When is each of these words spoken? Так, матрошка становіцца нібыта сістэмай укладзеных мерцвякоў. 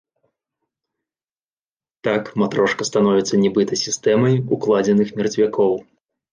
Так, 2.09 2.33
матрошка 2.43 2.89
становіцца 2.91 3.35
нібыта 3.45 3.81
сістэмай 3.85 4.33
укладзеных 4.59 5.07
мерцвякоў. 5.23 5.73